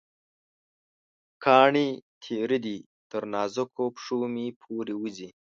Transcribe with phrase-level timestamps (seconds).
[1.43, 1.87] کاڼې
[2.23, 2.77] تېره دي،
[3.11, 5.29] تر نازکو پښومې پورې وځي